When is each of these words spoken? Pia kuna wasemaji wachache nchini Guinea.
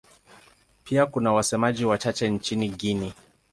Pia 0.83 1.05
kuna 1.05 1.33
wasemaji 1.33 1.85
wachache 1.85 2.29
nchini 2.29 2.69
Guinea. 2.69 3.13